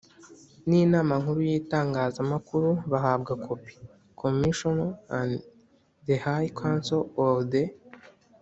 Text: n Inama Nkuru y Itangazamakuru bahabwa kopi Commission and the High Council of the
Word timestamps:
n 0.67 0.69
Inama 0.83 1.13
Nkuru 1.21 1.39
y 1.49 1.53
Itangazamakuru 1.61 2.69
bahabwa 2.91 3.31
kopi 3.45 3.73
Commission 4.21 4.77
and 5.17 5.31
the 6.07 6.15
High 6.27 6.49
Council 6.61 7.01
of 7.25 7.37
the 7.51 7.63